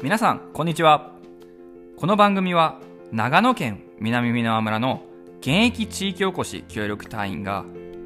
[0.00, 1.10] 皆さんこんにちは。
[1.96, 2.78] この番組は
[3.10, 5.02] 長野県南箕輪村の
[5.40, 7.64] 現役地域おこし協力隊員が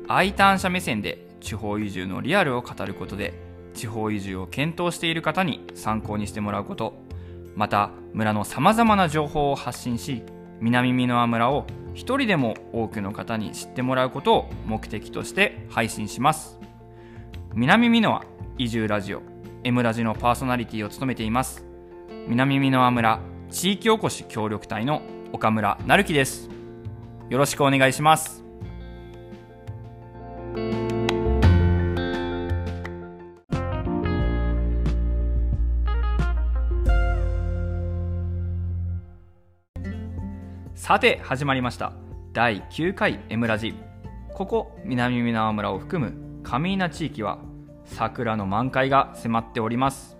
[0.09, 3.34] I ターン者目線で地方移住のリアルを語ることで
[3.75, 6.95] 地方移住を検討している方に参考にしてもらうこと
[7.55, 10.23] また村のさまざまな情報を発信し
[10.61, 16.59] 南箕輪村を一人でも多くの方に知ってもらうことを目的として配信します。
[17.55, 18.24] 南箕輪
[18.56, 19.20] 移住ラジオ
[19.62, 21.72] M ラジのパーソナリティを務めています。
[22.29, 26.48] 南箕輪村地域おこし協力隊の岡村成樹です。
[27.29, 28.45] よろしくお願いします。
[40.75, 41.93] さて始まりました。
[42.33, 43.75] 第9回 M ラジ。
[44.34, 47.39] ここ南箕輪村を含む上稲地域は
[47.84, 50.17] 桜の満開が迫っております。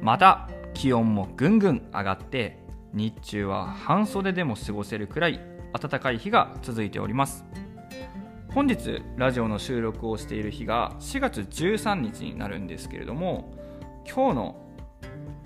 [0.00, 2.58] また気温もぐんぐん上がって
[2.92, 5.40] 日中は半袖でも過ごせるくらい
[5.78, 7.44] 暖かい日が続いております。
[8.50, 13.52] 本日ラジオの収録をしている日が4月13日になるんですけれども
[14.10, 14.56] 今日の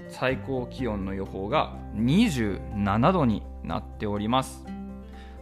[0.09, 4.65] 最高気温の予報が27度になっております。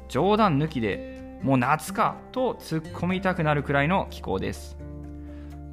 [0.09, 4.77] 冗談抜きでもう夏かと突っ込みたくなるくらいの気候です。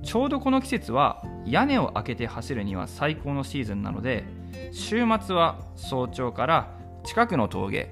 [0.07, 4.23] ちょうどこの季節は屋根を開けて走るには最高のシーズンなので
[4.71, 6.71] 週末は早朝から
[7.03, 7.89] 近くの峠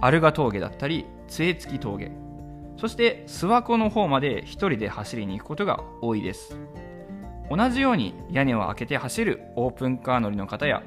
[0.00, 2.10] アルガ峠だったり杖付峠
[2.76, 6.58] そして諏訪湖の方まで一人で走りに行くことが多いです。
[7.48, 10.82] 同じように屋根を開けて走るオープンカー乗りの方や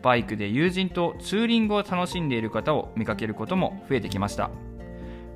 [0.00, 4.48] バイクで友人とツーリングを楽しんでいる方を見かけることも増えてきました。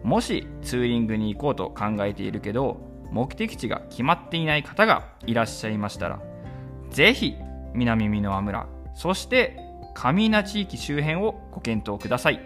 [0.05, 6.21] もしツーリングに行こうと考えているけど目的地が決まっていない方がいらっしゃいましたら
[6.91, 7.37] ぜひ
[7.75, 9.59] 南美濃村そして
[9.95, 12.41] 上稲地域周辺をご検討ください。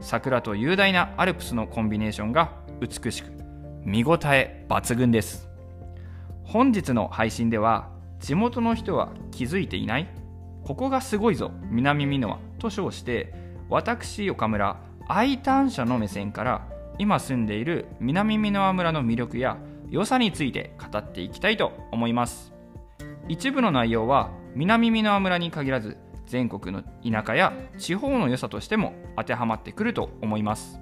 [0.00, 3.30] 桜と雄大なアルプスのコンビネーションが美しく
[3.84, 5.48] 見応え抜群です。
[6.44, 10.08] 本日の配信では地元の人は気づいていない
[10.64, 13.32] ここがすごいぞ南美濃と称して
[13.68, 16.66] 私岡村 I ターン者の目線から
[16.98, 19.58] 今住んでいる南美濃村の魅力や
[19.90, 22.54] 良さについて語っていきたいと思います。
[23.28, 30.80] 一部の内容は南美濃村に限らず全国の田舎や地方の良さとしても当てはまってくると思います。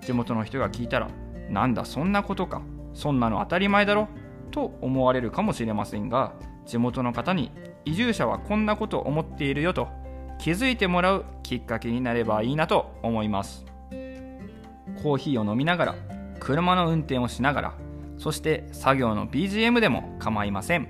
[0.00, 1.08] 地元の人が聞いたら
[1.50, 2.62] なんだそんなことか
[2.94, 4.08] そんなの当たり前だろ
[4.50, 6.32] と思われるかもしれませんが
[6.64, 7.52] 地元の方に
[7.84, 9.88] 移住者はこんなこと思っているよと
[10.38, 13.66] 気づいてもらうきっかけになればいいなと思います。
[15.02, 15.94] コーヒーを飲みながら
[16.40, 17.74] 車の運転をしながら
[18.18, 20.88] そして作業の BGM でも構いません。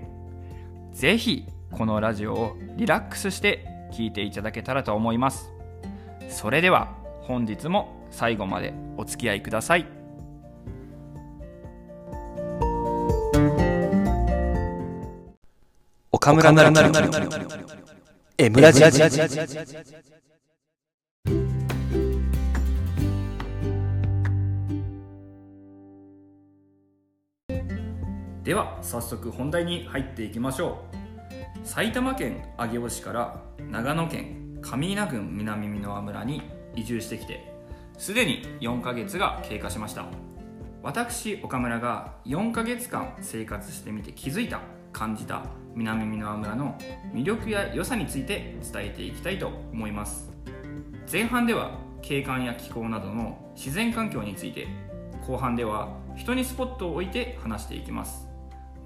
[0.93, 5.53] ぜひこのラジオをリラックスして聴いていただけたらと思います。
[6.29, 9.87] それでは本日も最後までお付き合いください。
[16.13, 16.73] 岡村なる
[18.39, 18.83] エムラジ
[28.47, 30.85] では早速本題に入っていきましょ
[31.65, 31.67] う。
[31.67, 33.43] 埼玉県上尾市から
[33.73, 36.43] 長野県上稲郡南箕輪村に
[36.77, 37.53] 移住してきて
[37.99, 40.05] すでに4ヶ月が経過しました。
[40.85, 44.61] 私岡村が4ヶ月間生活してみて気づいた
[44.93, 45.43] 感じた
[45.75, 46.79] 南箕輪村の
[47.13, 50.31] 魅力や良さについて伝えていきたいと思います。
[51.11, 54.69] 前半では景観や気候などの自然環境について
[55.27, 58.26] 後半では人にスポットを置いて話していきます。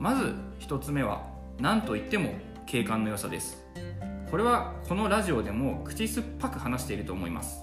[0.01, 1.27] まず1つ目は
[1.61, 2.33] 何といっても
[2.65, 3.63] 景観の良さです。
[4.31, 7.63] これはこのラジオでも口酸っぱく話していると思います。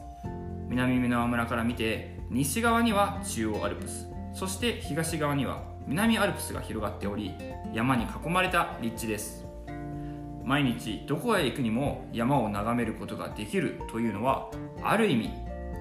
[0.69, 4.07] 南箕輪村から見て西側には中央アルプス。
[4.35, 7.34] そして東側には南アルプスが広がっており
[7.73, 9.43] 山に囲まれた立地です。
[10.43, 14.51] 毎日どこへ行くにも山を眺めることができるというのは
[14.83, 15.31] ある意味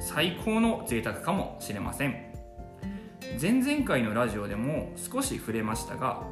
[0.00, 2.16] 最高の贅沢かもしれません。
[3.38, 6.22] 前々回のラジオでも少し触れましたが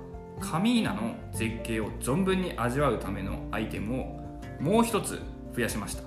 [0.45, 4.05] 上稲の絶景を存分に味わうためのアイテムを
[4.61, 5.21] もう一つ
[5.55, 6.03] 増やしました。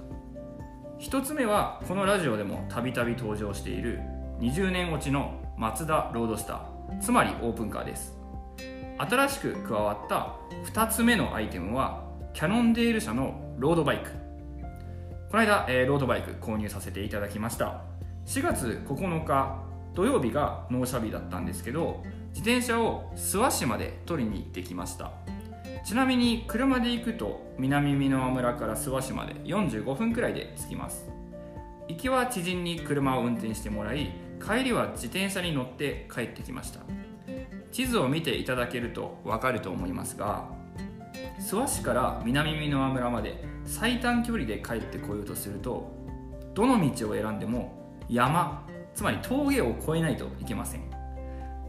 [1.00, 4.00] 一つ目はこのラジオでもたびたび登場している
[4.40, 7.00] 20年落ちのマツダロードスター。
[7.00, 8.16] つまりオープンカーです。
[8.98, 10.36] 新しく加わった
[10.72, 12.04] 2つ目のアイテムは
[12.34, 14.12] キャノンデール社のロードバイク。
[15.30, 17.82] この間、えー、ロードバイク購入させていただきました。
[18.26, 19.64] 4月9日
[19.98, 22.04] 土曜日が納車日だったんですけど
[22.36, 25.12] 自転車を諏訪市まで取りに行ってきました。
[25.84, 31.10] ちなみに車で行くと南美濃村から諏訪市まで45分くらいで着きます。
[31.88, 36.82] 行きは知人に車を運転してもらい帰りは自転車に乗って帰ってきました。
[37.72, 40.48] 地図を見ていただけると分かると思いますが
[41.40, 45.92] 諏訪市から南美濃村まで最短距離で帰ってこようとすると
[46.54, 48.64] どの道を選んでも山
[48.98, 50.82] つまり峠を越えないといけません。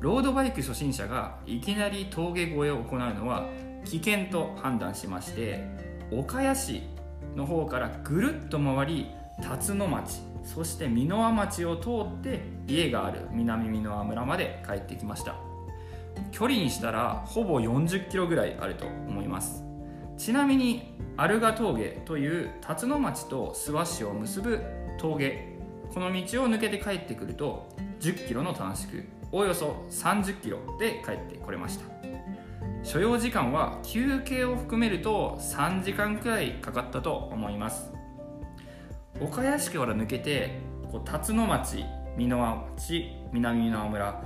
[0.01, 3.47] ロードバイク初心者がいきなり峠越えを行うのは
[3.85, 5.63] 危険と判断しまして
[6.11, 6.83] 岡谷市
[7.37, 9.07] の方からぐるっと回り
[9.43, 15.35] 辰野町そして美濃町を通って家がある南美濃村まで帰ってきました。
[16.31, 19.63] 距離にしたらほぼ40キロぐらいあると思います。
[20.17, 24.63] ちなみにアルガ峠という辰野町と諏訪市を結ぶ
[24.99, 25.48] 峠
[25.93, 27.69] この道を抜けて帰ってくると
[28.01, 29.03] 10キロの短縮
[29.33, 31.85] およそ30キロで帰ってこれました。
[32.83, 37.93] 所要時間は休憩を含めると3時間くらいかかったと思います。
[39.21, 41.85] 岡谷市から抜けてこう辰野町
[42.17, 44.23] 美濃町南美濃村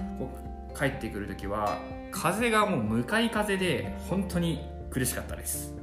[0.79, 1.79] 帰ってくる時は
[2.11, 4.61] 風がもう向かい風で本当に
[4.91, 5.75] 苦しかったです。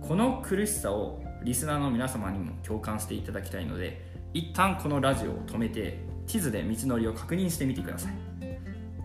[0.00, 4.05] この苦しさをリスナーの皆様にも共感していただきたいので
[4.36, 8.12] 一旦このラジオを止めて地図で道のりを確認してみてください。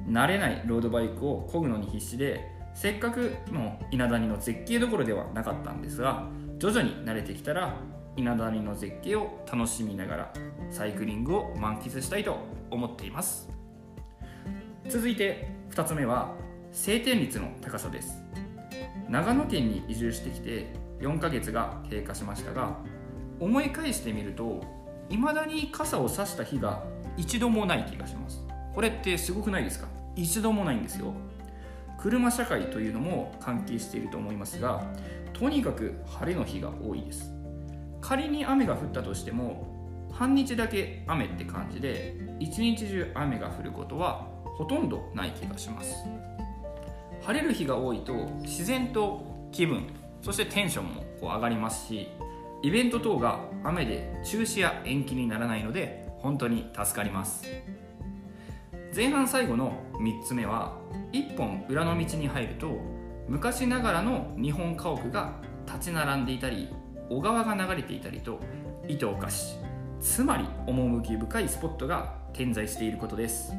[0.06, 7.78] 慣れないロードバイクを漕ぐのに必死でせっかくもう稲谷の絶景どころではなかったんですが徐々に慣れてきたら
[8.18, 10.33] 稲谷の絶景を楽しみながら
[10.69, 12.36] サイクリングを満喫したいと
[12.69, 13.48] 思っています。
[14.89, 16.36] 続いて2つ目は
[16.74, 18.22] 晴天率の高さです。
[19.07, 22.75] 長野県に移住してきて4ヶ月が経過しましたが
[23.39, 24.81] 思い返してみると
[25.12, 26.84] 未だに傘を差した日が
[27.18, 28.42] 一度もない気がします。
[28.74, 29.88] これってすごくないですか？
[30.16, 31.13] 一度もないんですよ。
[32.00, 34.84] 車社会というのも関係していると思いますが
[35.34, 37.31] とにかく晴れの日が多いです。
[38.02, 44.28] 仮に雨が降ったとしても半日だけ雨って感じで一日中雨が降ることは
[44.58, 45.96] ほとんどない気がします。
[47.24, 49.88] 晴れる日が多いと自然と気分
[50.22, 52.08] そしてテンションもこう上がりますし
[52.63, 57.46] イベント等が雨で中止や延期にならないので本当に助かります。
[58.96, 60.78] 前半最後の3つ目は
[61.12, 62.80] 一本裏の道に入ると
[63.28, 65.34] 昔ながらの日本家屋が
[65.66, 66.69] 立ち並んでいたり
[67.10, 68.40] 小川が流れていたりと
[68.88, 69.56] 糸おかし
[70.00, 73.54] つまり趣深いスポットが点在していることです。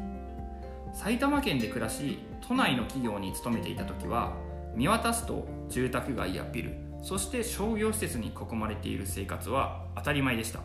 [0.93, 4.37] 埼玉県で暮らし都内の企業に勤めていた時は
[4.75, 10.61] 見渡すと住宅街やビルそして商業施設に囲まれている生活は当たり前でした。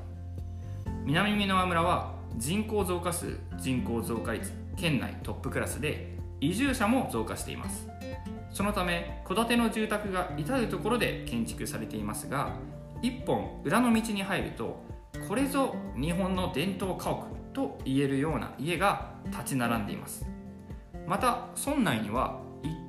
[1.03, 7.87] 南美濃村は人口増加数人口増加率県内トップクラスで移住者も増加しています。
[8.51, 12.53] そのため戸建ての住宅が至る所で建築されていますが
[13.01, 14.83] 一本裏の道に入ると
[15.27, 20.25] これぞ日本の伝統家屋と言えるような家が立ち並んでいます。
[21.07, 22.39] また村内には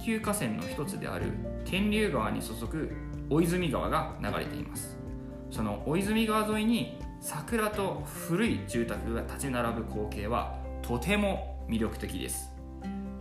[0.01, 1.33] 一級河川の一つである
[1.65, 2.91] 天竜川に注ぐ
[3.31, 4.97] 大泉川が流れています。
[5.51, 12.55] その大泉川沿いに桜と古い住宅が立ち並ぶ光景はとても魅力的です。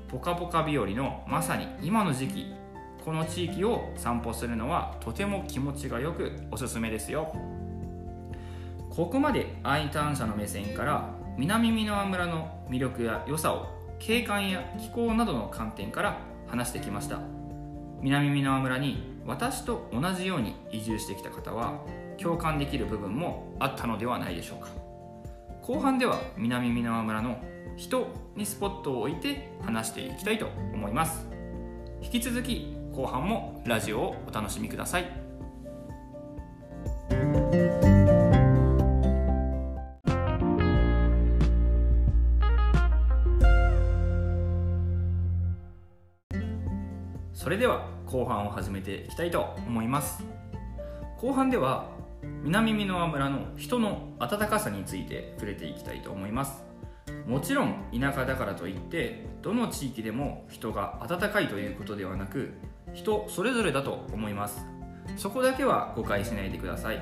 [0.08, 2.54] ポカポカ日和のまさに今の時期
[3.04, 7.34] この地域を散歩するのはとても気持ちがよくおすすめですよ。
[8.90, 13.68] ここまで I ターン者の目線から南美濃村の魅力や良さを
[14.00, 17.20] 景観や気候などの観点から話してきました。
[18.02, 21.82] 南美濃村に私と同じように移住してきた方は
[22.18, 24.70] 共感できる部分もあったのではないでしょうか。
[25.62, 27.38] 後半では南箕輪村の
[27.76, 31.28] 人にスポットを置いて話していきたいと思います。
[32.02, 35.27] 引き続き後半もラジオをお楽しみください。
[48.88, 50.24] ていきたいと思います。
[51.18, 51.90] 後半では
[52.44, 56.64] 南美濃村の人の温かさについて触れていきたいと思います。
[57.26, 62.54] もちろん田舎だからといってどの地域でも人が温かいということではなく
[62.94, 64.66] 人それぞれだと思います。
[65.18, 67.02] そこだけは誤解しないでください。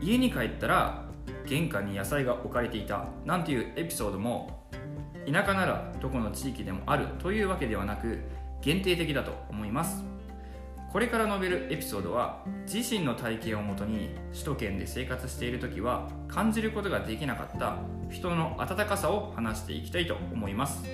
[0.00, 1.04] 家に帰ったら
[1.46, 4.64] 玄関に野菜が置かれていたなんていうエピソードも
[5.30, 8.18] 田舎ならどこの地域でもあるというわけではなく
[8.62, 10.13] 限定的だと思います。
[10.94, 17.78] これから述べるエピソードは自身の体験をもとに首都圏で生活している時は感じることができなかった
[18.10, 20.84] 人の温かさを話していきたいと思います。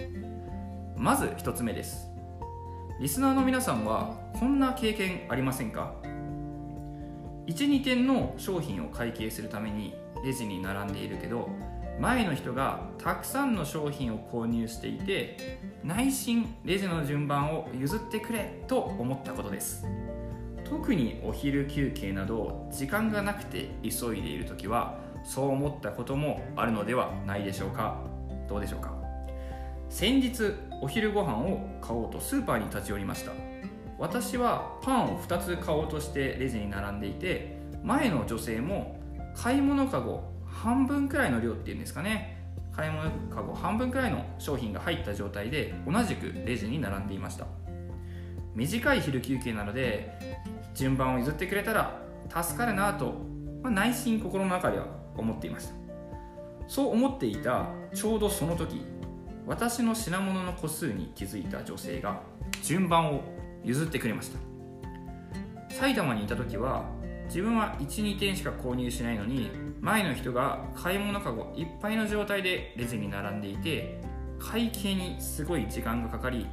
[0.97, 2.09] まず1つ目です。
[2.99, 5.93] リスナーの皆さんはこんな経験ありませんか
[7.47, 11.51] ？12点の商品を会計するためにレジに並んでいるけど
[12.01, 19.85] 前の人がたくさんの商品を購入していて内心レジの順番を譲ってくれと思ったことです。
[20.65, 27.99] 特にお昼休憩など時間がなくて急いでいる時はそう思ったこともあるのではないでしょうか。
[28.49, 28.95] どうでしょうか。
[29.91, 33.33] 先日お昼ご飯を買おうとスーパーに立ち寄りました。
[33.99, 38.99] 私はパンを2つ買おうとしてレジに並んでいて前の女性も
[39.37, 42.39] 買い物かご半分くらいの量っていうんですかね。
[42.73, 47.47] 買い物かご半分くらいの商品が入った状態で同じくレジに並んでいました。
[48.55, 50.39] 短い昼休憩なので
[50.75, 53.15] 順番を譲ってくれたら助かるなと、
[53.63, 55.75] まあ、内心心の中では思っていました。
[56.69, 58.85] そう思っていたちょうどその時
[59.47, 62.21] 私の品物の個数に気づいた女性が
[62.63, 63.23] 順番を
[63.65, 64.39] 譲ってくれました。
[65.75, 66.85] 埼玉にいた時は
[67.31, 74.01] 自分は12点しか購入しないのに前の人が買い物かごいっぱいの状態でレジに並んでいて
[74.41, 76.49] 会計にすごい時間がかかり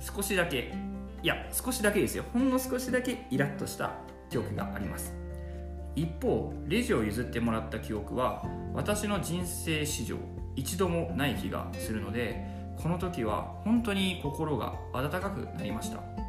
[0.00, 0.74] 少しだけ
[1.22, 2.24] いや少しだけですよ。
[2.32, 3.92] ほんの少しだけイラッとした
[4.30, 5.14] 記憶があります。
[5.94, 8.42] 一方レジを譲ってもらった記憶は
[8.74, 10.16] 私の人生史上
[10.56, 12.44] 一度もない気がするので
[12.82, 16.19] この時は本当に心が温かくなりました。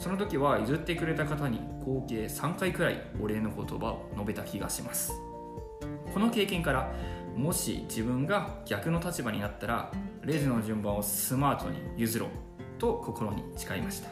[0.00, 5.12] その時は譲ってくれた方に合計3回くらいお礼の言葉を述べた気がします。
[6.14, 6.90] この経験から
[7.36, 9.92] もし自分が逆の立場になったら
[10.22, 12.30] レジの順番をスマートに譲ろう
[12.78, 14.08] と心に誓いました。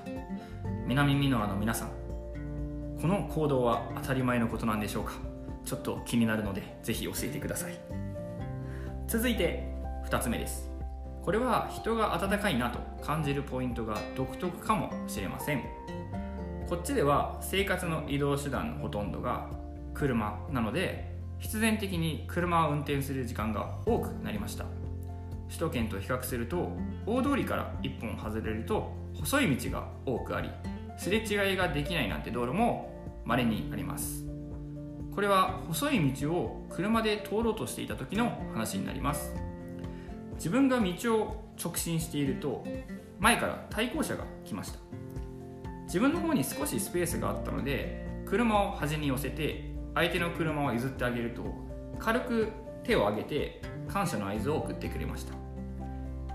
[0.86, 1.88] 南美濃の皆さん
[3.00, 5.14] この行動は当たり前のことなんでしょうか？
[5.64, 7.72] ちょっと気になるのでぜひ教えてください。
[9.06, 9.66] 続いて
[10.06, 10.67] 2つ目です。
[11.22, 15.62] これは人が温かいなと感じるポイントが独特かもしれません。
[16.68, 19.48] こっちでは生活の移動手段のほとんどが
[19.94, 24.64] 車なので必然的に車を運転する時間が多くなりました。
[25.48, 26.70] 首都圏と比較すると
[27.06, 30.50] 大通りから1本外れると細い道が多くあり
[30.98, 32.92] すれ違いができないなんて道路も
[33.24, 34.26] 稀にあります。
[35.14, 39.47] これは細い道を車で通ろうとしていた時の話になります。
[40.38, 42.64] 自分が道を直進していると
[43.18, 44.78] 前から対向車が来ました。
[45.84, 51.42] 自分の方に少しスペースがあったので車を端に寄せて相手の車を譲ってあげると
[51.98, 52.48] 軽く
[52.84, 55.34] 手を挙げて感謝の合図を送ってくれました。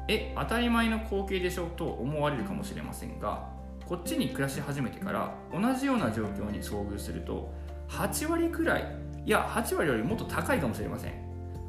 [0.10, 3.48] え当たり前の光景でしょと思われるかもしれませんが
[3.86, 7.54] こっちに暮らし始めてから同じような状況に遭遇すると
[7.88, 11.14] 8割くらいいや8割よりもっと高いかもしれません。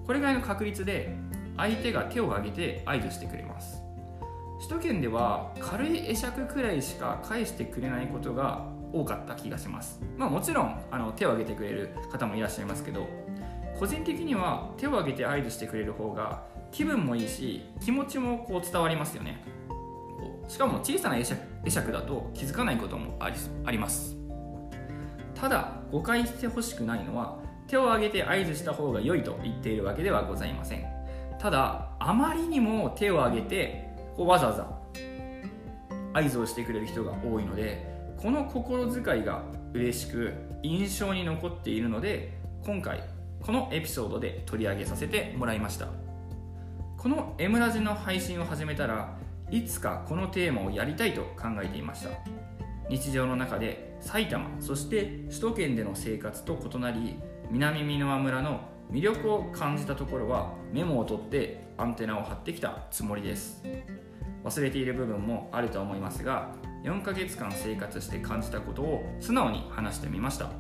[0.04, 1.14] これぐらいの確率で
[1.56, 3.82] 相手が手を挙げて合図してくれます。
[4.58, 10.00] 首都圏では軽い会釈くらいしか返してくれないことが多かった気がします。
[10.16, 13.06] まあもちろんあの手を挙げてくれる方もいらっしゃいますけど
[13.78, 19.42] 個人的には手を挙げて合図してくれる方が気分もいいし気持ちもこう伝わりますよね。
[20.48, 24.16] しかも小さな会釈だと気づかないこともありあります。
[25.34, 31.03] ただ誤解してほしくないのは手を挙げて合図した方が良いと言っているわけではございません。
[31.44, 34.66] ただあまりにも手を挙げてこうわざわざ
[36.14, 37.84] 合図をしてくれる人が多いので
[38.16, 39.42] この心遣いが
[39.74, 40.32] 嬉しく
[40.62, 42.32] 印象に残っているので
[42.64, 43.04] 今回
[43.42, 45.88] このエピソードで取り上げさせてもらいました。
[46.96, 49.14] この M ラジの配信を始めたら
[49.50, 52.08] いつかこのテーマをやりたいと考えていました。
[52.88, 57.16] 日常の中で埼玉そして首都圏での生活と異なり
[57.50, 63.62] 南美濃村の魅力を感じたところはメモを取ってアンテナを張ってきたつもりです。
[64.44, 66.52] 忘れている部分もあると思いますが
[66.84, 70.50] 4ヶ月間生活して感じたことを素直に話してみました。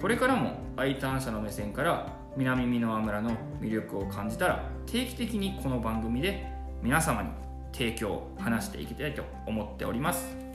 [0.00, 6.46] これからも I ターン社の目線から南美濃村の魅力を感じたら定期的にこの番組で
[6.82, 7.30] 皆様に
[7.72, 10.49] 提供話していきたいと思っております。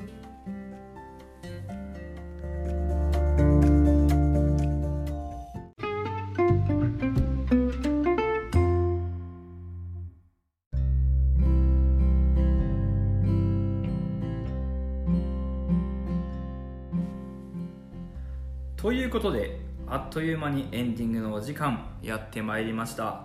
[18.85, 23.23] ということであっという間にエンディングのお時間やってまいりました。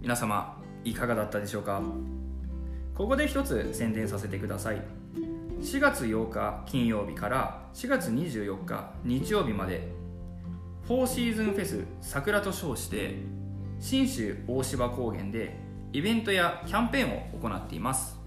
[0.00, 1.80] 皆様いかがだったでしょうか？
[2.92, 4.82] ここで一つ宣伝させてください。
[5.60, 9.92] 4月8日金曜日から4月24日日曜日まで
[10.88, 13.14] フォーシーズンフェス桜と称して
[13.78, 15.56] 信州大芝高原で
[15.92, 18.18] イベントやキャンペーンを行っています。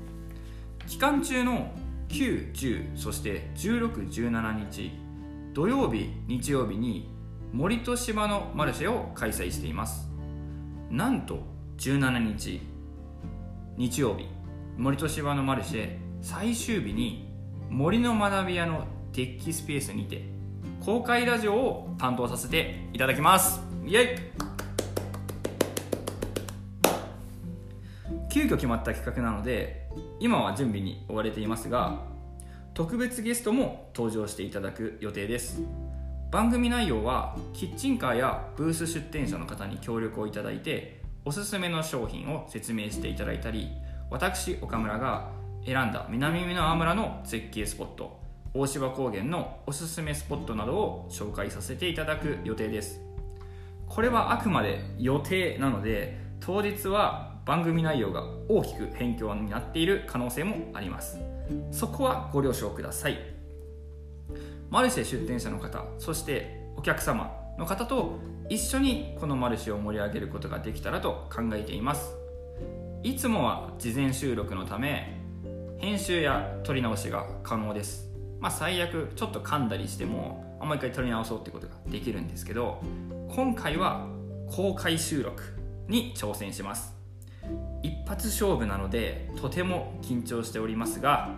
[0.87, 1.73] 期間中の
[2.07, 5.08] 9、10そして16、17日
[5.59, 7.09] 土曜日、日曜日に
[7.51, 10.09] 森と芝のマルシェを開催しています。
[10.89, 11.39] なんと
[11.79, 12.61] 17日
[13.75, 14.25] 日曜日
[14.77, 17.27] 森と芝のマルシェ最終日に
[17.69, 20.23] 森の学び屋のデッキスペースにて
[20.79, 23.59] 公開ラジオを担当させていただきます。
[23.85, 24.17] イエイ！
[28.31, 29.89] 急遽決まった企画なので
[30.21, 32.07] 今は準備に追われていますが
[32.73, 35.61] 特別ゲストも登場していただく予定です。
[36.31, 43.69] 番組内容はキッチンカーやブース出店者の方に協力をいただいておすすめの商品を説明していただいたり
[44.11, 45.31] 私岡村が
[45.65, 48.19] 選んだ南美濃村の絶景スポット
[48.53, 53.01] 大芝高原のおすすめスポットなどを紹介させていただく予定です。
[53.87, 61.17] これはあくまで予定なので当日は番組内容が大きく変更になっている可能性もあります。
[61.71, 63.17] そこはご了承ください。
[64.69, 72.13] マルシェ出店者の方そしてお客様の方と一緒にこのマルシェを盛り上げることができたらと考えています。
[73.01, 75.19] いつもは事前収録のため
[75.79, 78.11] 編集や撮り直しが可能です。
[78.39, 82.79] まあ最悪ちょっと噛んだりしてももう一回撮り直そうってことができるんですけど
[83.33, 84.05] 今回は
[84.51, 85.41] 公開収録
[85.87, 86.98] に挑戦します。
[87.81, 91.35] 一発勝負なのでとても緊張しておりますが、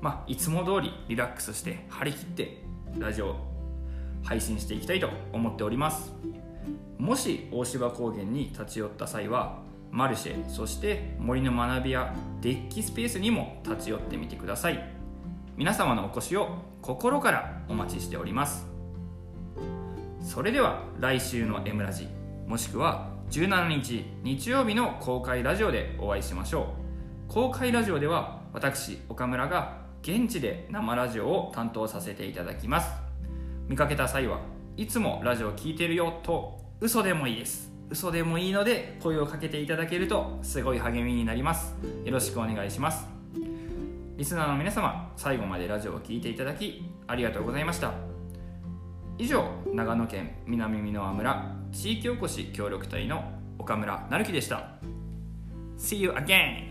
[0.00, 2.62] まあ、いつも通りリラックスして張り切って
[2.98, 3.36] ラジオ
[4.22, 6.12] 配信していきたいと思っております。
[6.98, 9.58] もし大芝高原に立ち寄った際は
[9.90, 15.00] マルシェそして森の学びやデッキスペースにも立ち寄ってみてください。
[15.56, 18.66] 皆様のお越しを心からお待ちしております。
[20.20, 22.08] それでは来週の M ラジ
[22.46, 26.74] もしくは17日日曜日の公開ラジオでお会いしましょ
[27.28, 27.32] う。
[27.32, 32.90] 公開ラジオでは私岡村が現地で生ラジオを担当させていただきます。
[33.68, 34.40] 見かけた際は
[34.76, 37.70] いつもラジオ聞いてるよと嘘でもいいです。
[37.88, 41.76] 嘘でもいいので声をかけていただけるとすごい励みになります。
[42.04, 43.06] よろしくお願いします。
[44.16, 47.92] リスナーの皆様最後までラジオを聴いていただきありがとうございました。
[49.18, 53.24] 以上長野県南美濃村地域おこし協力隊の
[53.58, 54.70] 岡村成樹でした
[55.78, 56.70] See you again!